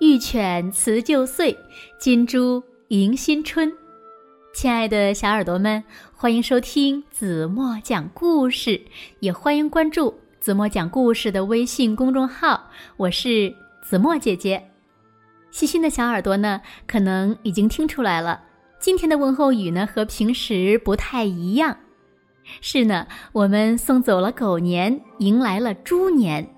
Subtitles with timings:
[0.00, 1.56] 玉犬辞旧岁，
[2.00, 3.72] 金猪迎新春。
[4.52, 8.80] 亲爱的小耳朵们，欢迎收听子墨讲故事，
[9.20, 12.70] 也欢迎关注子墨讲故事的微信公众号。
[12.96, 13.54] 我是
[13.84, 14.68] 子墨姐姐。
[15.52, 18.42] 细心的小耳朵呢，可能已经听出来了，
[18.80, 21.76] 今天的问候语呢和平时不太一样。
[22.60, 26.53] 是呢，我们送走了狗年，迎来了猪年。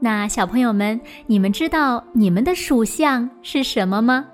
[0.00, 4.24] 那小朋友们，你们知道你们的属相是什么吗？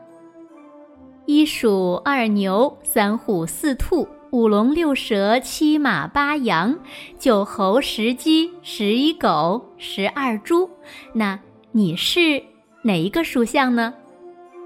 [1.24, 6.78] 一鼠二牛三虎四兔五龙六蛇七马八羊
[7.18, 10.68] 九猴十鸡十一狗十二猪。
[11.14, 11.38] 那
[11.72, 12.42] 你是
[12.82, 13.94] 哪一个属相呢？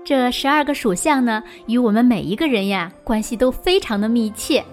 [0.05, 4.65] 这十二个属相呢，与我们每一个人呀关系都非常的密切，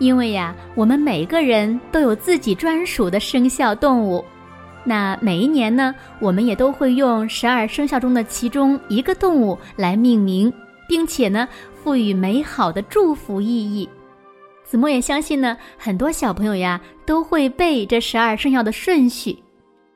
[0.00, 4.24] 因为呀，我们每个人都有自己专属的生肖动物。
[4.82, 10.52] 那每一年呢，我们也都会用十二生肖中的其中一个动物来命名，
[10.88, 11.46] 并且呢，
[11.82, 13.88] 赋予美好的祝福意义。
[14.64, 19.36] 子墨也相信呢，很多小朋友呀都会背这十二生肖的顺序。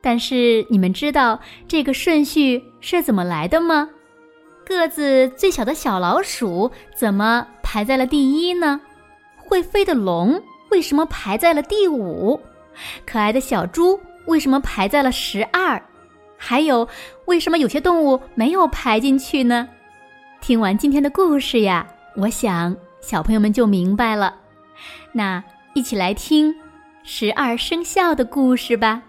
[0.01, 3.89] 但是你们知道这个顺序是怎么来的吗？
[4.65, 8.79] 个子最小的小老鼠怎么排在了第一呢？
[9.37, 10.39] 会飞的龙
[10.69, 12.39] 为什么排在了第五？
[13.05, 13.99] 可爱的小猪。
[14.27, 15.81] 为什么排在了十二？
[16.37, 16.87] 还有，
[17.25, 19.69] 为什么有些动物没有排进去呢？
[20.41, 24.35] 听完今天的故事呀，我想小朋友们就明白了。
[25.13, 26.53] 那一起来听
[27.03, 29.01] 十二生肖的故事吧。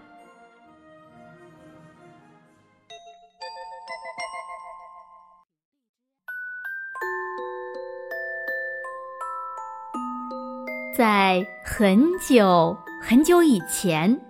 [10.97, 14.26] 在很久很久以前。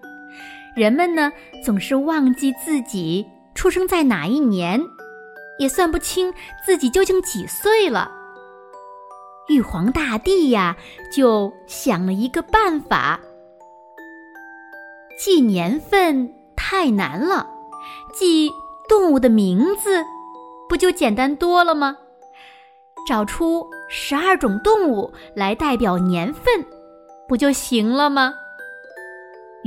[0.77, 1.33] 人们呢，
[1.65, 4.79] 总是忘记自己出生在哪一年，
[5.57, 6.31] 也算不清
[6.63, 8.11] 自己究竟几岁了。
[9.49, 10.77] 玉皇大帝呀，
[11.11, 13.19] 就想了一个办法：
[15.17, 17.47] 记年份太难了，
[18.13, 18.51] 记
[18.87, 20.03] 动物的名字
[20.69, 21.97] 不就简单多了吗？
[23.07, 26.63] 找出十二种动物来代表年份，
[27.27, 28.35] 不就行了吗？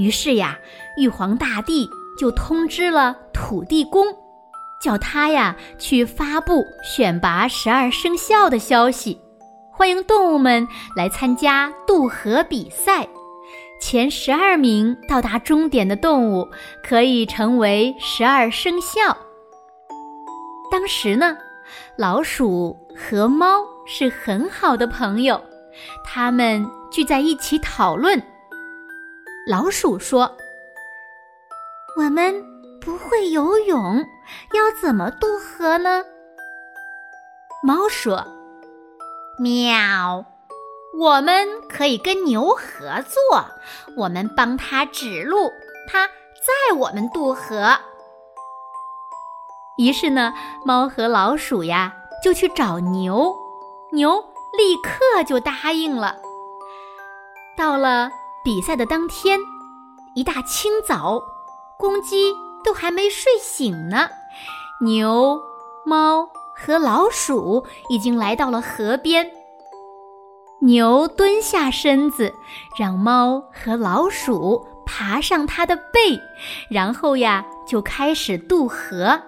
[0.00, 0.58] 于是呀，
[0.96, 1.86] 玉皇大帝
[2.18, 4.06] 就通知了土地公，
[4.80, 9.20] 叫他呀去发布选拔十二生肖的消息，
[9.70, 10.66] 欢迎动物们
[10.96, 13.06] 来参加渡河比赛。
[13.78, 16.48] 前十二名到达终点的动物
[16.82, 19.14] 可以成为十二生肖。
[20.70, 21.36] 当时呢，
[21.98, 25.38] 老鼠和猫是很好的朋友，
[26.02, 28.22] 他们聚在一起讨论。
[29.50, 30.36] 老鼠说
[31.98, 32.32] ：“我们
[32.80, 33.96] 不会游泳，
[34.54, 36.04] 要怎么渡河呢？”
[37.60, 38.24] 猫说
[39.42, 40.24] ：“喵，
[40.96, 43.44] 我们可以跟牛合作，
[43.96, 45.50] 我们帮它指路，
[45.88, 47.76] 它载我们渡河。”
[49.76, 50.32] 于是呢，
[50.64, 53.34] 猫和老鼠呀就去找牛，
[53.90, 54.24] 牛
[54.56, 56.18] 立刻就答应了。
[57.56, 58.12] 到了。
[58.42, 59.38] 比赛的当天，
[60.14, 61.22] 一大清早，
[61.78, 62.34] 公鸡
[62.64, 64.08] 都还没睡醒呢，
[64.80, 65.38] 牛、
[65.84, 69.30] 猫和老鼠已经来到了河边。
[70.62, 72.34] 牛蹲下身子，
[72.78, 76.18] 让猫和老鼠爬上它的背，
[76.70, 79.20] 然后呀，就开始渡河。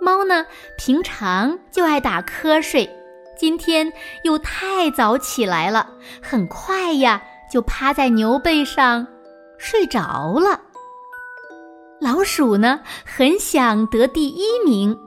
[0.00, 2.90] 猫呢，平常就爱打瞌睡，
[3.38, 3.92] 今天
[4.24, 7.22] 又太早起来了，很快呀。
[7.50, 9.06] 就趴在牛背上
[9.58, 10.60] 睡着了。
[12.00, 14.98] 老鼠呢，很想得第一名。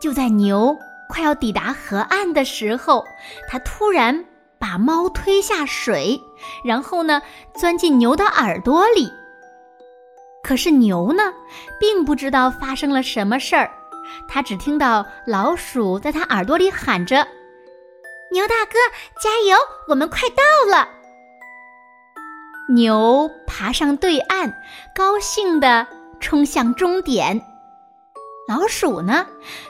[0.00, 0.76] 就在牛
[1.08, 3.02] 快要抵达河岸的时候，
[3.48, 4.24] 它突然
[4.58, 6.20] 把猫推下水，
[6.62, 7.22] 然后呢，
[7.54, 9.10] 钻进牛的耳朵里。
[10.42, 11.32] 可是牛呢，
[11.80, 13.70] 并不知道发生了什么事儿，
[14.28, 17.26] 它只听到老鼠在它耳朵里喊着
[18.30, 18.76] ：“牛大哥，
[19.18, 19.56] 加油，
[19.88, 20.86] 我们快到了。”
[22.66, 24.54] 牛爬上对岸，
[24.94, 25.86] 高兴地
[26.18, 27.42] 冲向终点。
[28.48, 29.26] 老鼠呢，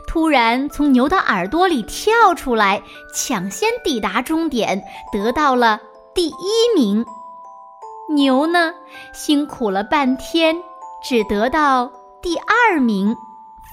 [0.07, 2.81] 突然从牛的耳朵里跳出来，
[3.13, 4.81] 抢先抵达终点，
[5.13, 5.81] 得到了
[6.15, 7.05] 第一名。
[8.11, 8.73] 牛呢，
[9.13, 10.57] 辛苦了半天，
[11.03, 11.91] 只得到
[12.23, 13.13] 第二名，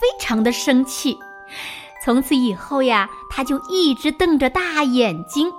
[0.02, 1.16] 非常的生气。
[2.04, 5.52] 从此以后呀，他就一直瞪着大眼睛。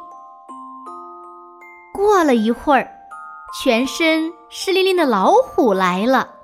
[1.95, 3.02] 过了一会儿。
[3.53, 6.37] 全身湿淋淋的老虎来了，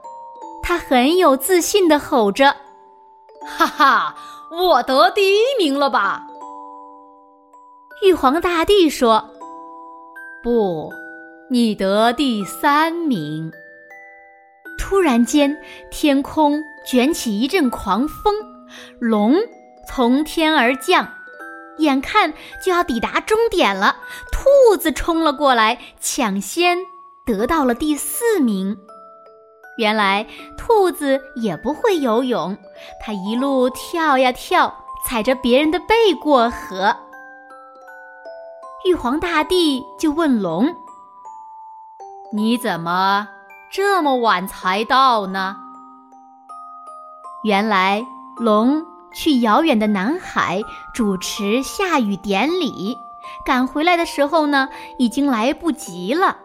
[0.62, 2.54] 它很有自信地吼着
[3.40, 4.14] ：“哈哈，
[4.50, 6.26] 我得第一名了吧？
[8.02, 9.30] 玉皇大帝说
[10.44, 10.92] ：“不，
[11.50, 13.50] 你得第三名。”
[14.78, 15.58] 突然间，
[15.90, 18.34] 天空卷起一阵狂风，
[19.00, 19.34] 龙
[19.88, 21.08] 从天而降，
[21.78, 23.96] 眼看就要抵达终点了，
[24.30, 26.78] 兔子冲了过来，抢先
[27.28, 28.74] 得到了第四名。
[29.76, 30.26] 原来
[30.56, 32.56] 兔子也不会游泳，
[33.04, 36.96] 它一路跳呀跳，踩着别人的背过河。
[38.86, 40.74] 玉皇大帝就问龙
[42.32, 43.28] ：“你怎么
[43.70, 45.58] 这么晚才到呢？”
[47.44, 48.04] 原来
[48.38, 48.82] 龙
[49.12, 50.62] 去遥远的南海
[50.94, 52.96] 主持下雨典礼，
[53.44, 56.38] 赶回来的时候呢，已经来不及了。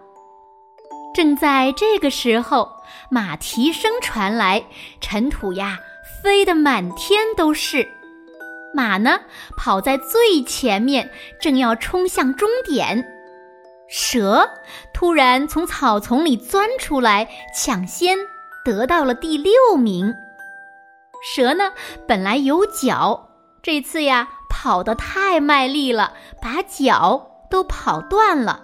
[1.13, 2.83] 正在这个时候。
[3.10, 4.63] 马蹄声传来，
[5.00, 5.77] 尘土呀
[6.24, 7.88] 飞得满天都是。
[8.74, 9.19] 马呢
[9.56, 13.06] 跑在最前面，正要冲向终点。
[13.88, 14.50] 蛇
[14.95, 18.18] 突然从草丛里钻出来，抢先
[18.66, 20.12] 得到了第六名。
[21.36, 21.71] 蛇呢
[22.07, 23.30] 本来有脚，
[23.62, 28.62] 这次呀跑得太卖力了，把脚都跑断了。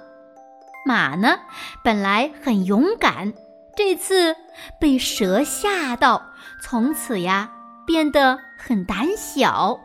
[0.86, 1.40] 马呢
[1.84, 3.34] 本来很勇敢。
[3.76, 4.36] 这次
[4.80, 6.22] 被蛇吓到，
[6.62, 7.50] 从此呀
[7.86, 9.80] 变得很胆小。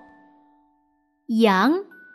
[1.27, 1.75] 羊、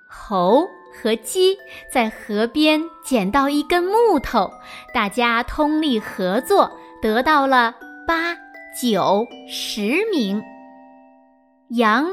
[0.10, 0.68] 猴
[1.02, 1.58] 和鸡
[1.92, 4.52] 在河边捡到一根木头，
[4.94, 6.70] 大家通力合作，
[7.02, 7.74] 得到了
[8.06, 8.36] 八、
[8.82, 10.44] 九、十名。
[11.70, 12.08] 羊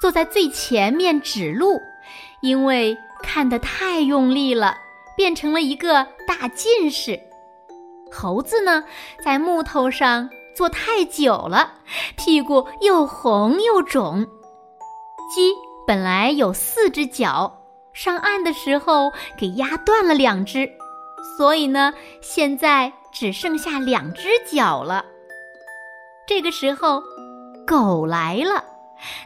[0.00, 1.78] 坐在最前面指路，
[2.40, 4.76] 因为看得太用力了，
[5.16, 7.20] 变成了一个大近视。
[8.10, 8.84] 猴子呢，
[9.24, 11.74] 在木头上坐太久了，
[12.16, 14.26] 屁股又红又肿。
[15.34, 15.54] 鸡
[15.86, 17.62] 本来有四只脚，
[17.94, 20.70] 上岸的时候给压断了两只，
[21.38, 25.06] 所以呢，现在只剩下两只脚了。
[26.26, 27.02] 这个时候，
[27.66, 28.62] 狗来了，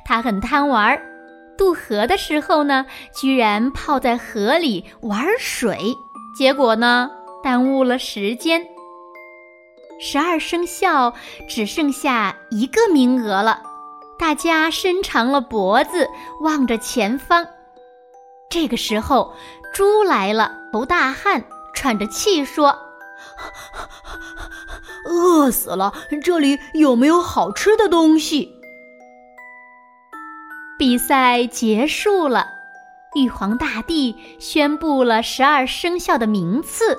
[0.05, 1.01] 它很贪玩，
[1.57, 5.97] 渡河的时候呢，居然泡在河里玩水，
[6.37, 7.11] 结果呢，
[7.43, 8.67] 耽误了时间。
[9.99, 11.15] 十二生肖
[11.49, 13.63] 只剩下一个名额了，
[14.19, 16.09] 大家伸长了脖子
[16.43, 17.47] 望着前方。
[18.51, 19.35] 这个时候，
[19.73, 21.45] 猪来了，头大汗，
[21.75, 22.79] 喘着气说
[25.09, 28.53] ：“饿死了，这里有没有好吃的东西？”
[30.79, 32.47] 比赛结束了，
[33.15, 36.99] 玉皇大帝宣布了十二生肖的名次。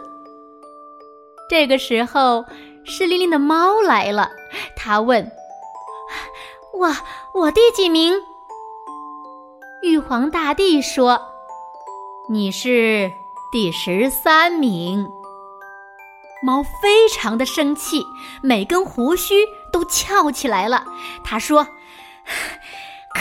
[1.49, 2.45] 这个时候。
[2.89, 4.31] 湿淋淋的猫来了，
[4.77, 5.29] 它问
[6.73, 6.95] ：“我
[7.33, 8.13] 我第几名？”
[9.83, 11.21] 玉皇大帝说
[12.31, 13.11] ：“你是
[13.51, 15.05] 第十三名。”
[16.41, 18.05] 猫非常的生气，
[18.41, 19.35] 每根胡须
[19.73, 20.85] 都翘起来了。
[21.25, 21.67] 他说：“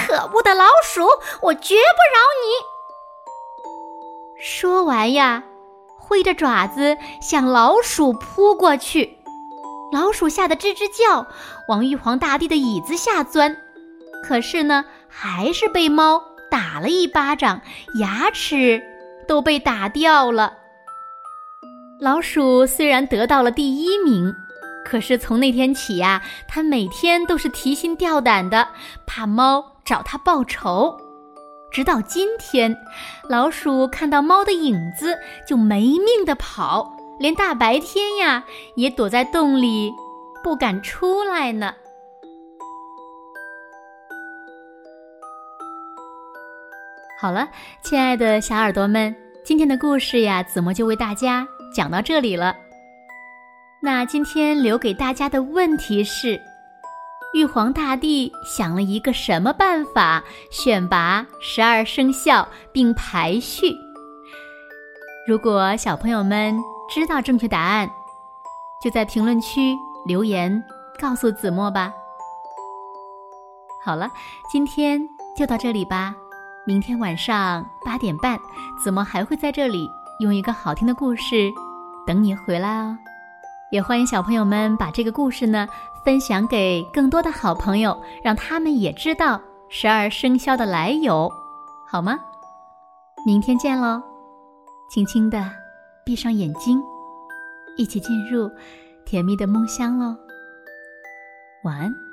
[0.06, 1.06] 可恶的老鼠，
[1.42, 2.46] 我绝不饶你！”
[4.40, 5.42] 说完呀，
[5.98, 9.18] 挥着爪子向老鼠扑过去。
[9.92, 11.26] 老鼠吓得吱吱叫，
[11.68, 13.56] 往玉皇大帝的椅子下钻，
[14.22, 17.60] 可是呢，还是被猫打了一巴掌，
[17.98, 18.82] 牙齿
[19.26, 20.54] 都被打掉了。
[22.00, 24.34] 老鼠虽然得到了第一名，
[24.84, 28.68] 可是从那天起呀，它每天都是提心吊胆的，
[29.06, 30.94] 怕猫找它报仇。
[31.70, 32.76] 直到今天，
[33.28, 35.16] 老鼠看到猫的影子
[35.46, 36.92] 就没命的跑。
[37.18, 39.90] 连大白天呀，也躲在洞里，
[40.44, 41.72] 不敢出来呢。
[47.18, 47.48] 好了，
[47.82, 52.54] 亲爱的小耳朵们，今天的故事呀，子墨就为大家讲到这里了。
[53.80, 56.38] 那今天留给大家的问题是：
[57.34, 63.74] 玉皇大帝想了一个什么办法选拔十二生肖并排序？
[65.28, 66.56] 如果小朋友们。
[66.88, 67.90] 知道正确答案，
[68.80, 70.62] 就在评论区留言
[71.00, 71.92] 告诉子墨吧。
[73.84, 74.08] 好了，
[74.48, 75.00] 今天
[75.36, 76.14] 就到这里吧。
[76.64, 78.38] 明天晚上八点半，
[78.78, 79.90] 子墨还会在这里
[80.20, 81.50] 用一个好听的故事
[82.06, 82.96] 等你回来哦。
[83.72, 85.66] 也欢迎小朋友们把这个故事呢
[86.06, 91.28] 分享给更多的好朋友，让他们也知道十二生肖的来由，
[91.84, 92.16] 好吗？
[93.26, 94.00] 明天见喽，
[94.88, 95.50] 轻轻的。
[96.04, 96.80] 闭上眼睛，
[97.76, 98.48] 一起进入
[99.04, 100.16] 甜蜜的梦乡喽。
[101.64, 102.05] 晚安。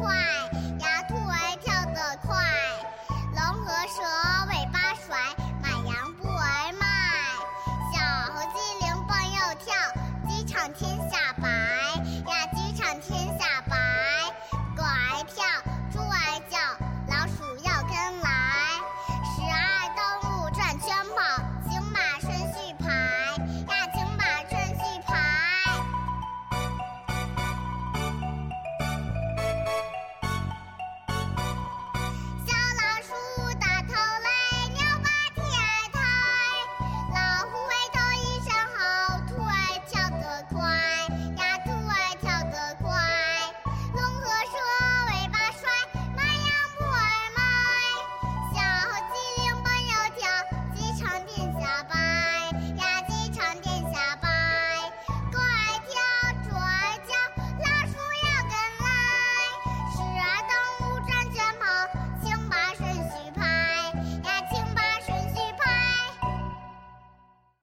[0.00, 0.29] 哇。